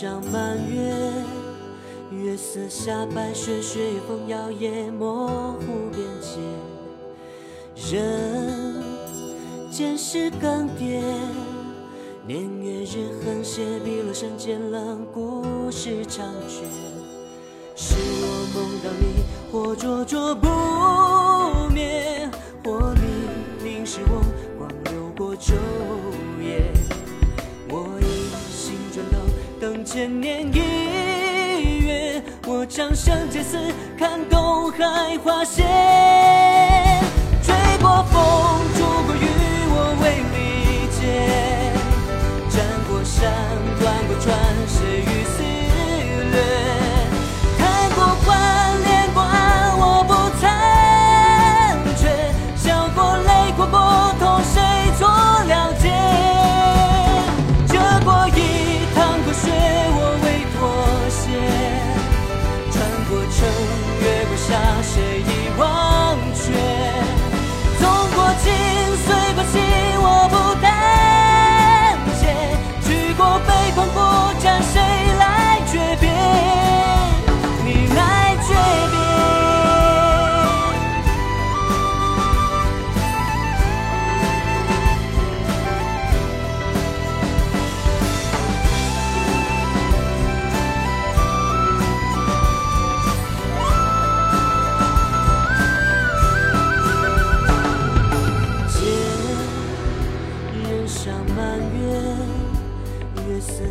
[0.00, 0.94] 上满月，
[2.10, 3.78] 月色下白雪，雪
[4.08, 6.38] 风摇曳，模糊边界。
[7.94, 8.82] 人
[9.70, 11.02] 间是更迭，
[12.26, 16.64] 年月日横斜，碧落山间冷，故事长绝。
[17.76, 20.59] 是我梦到你，或灼灼不。
[29.92, 32.22] 千年一月。
[32.46, 33.58] 我长生劫死，
[33.98, 35.64] 看东海花谢。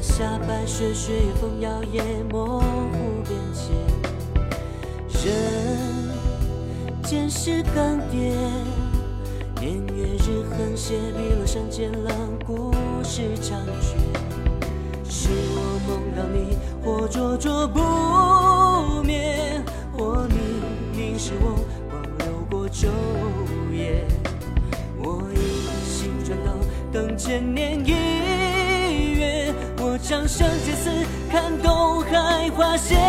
[0.01, 3.69] 下白雪雪夜风摇曳，模糊边界。
[5.23, 5.29] 人
[7.03, 8.33] 间是更迭，
[9.59, 12.13] 年月日横斜，碧落山间冷，
[12.45, 12.71] 故
[13.03, 13.97] 事长绝。
[15.09, 17.79] 是我梦到你，或灼灼不
[19.03, 19.61] 灭，
[19.91, 20.35] 或你
[20.97, 22.87] 凝视我，光流过昼
[23.73, 24.05] 夜。
[25.03, 25.35] 我一
[25.85, 26.55] 心转动，
[26.93, 27.59] 等千年。
[30.29, 30.91] 生劫死，
[31.31, 33.09] 看东海花谢。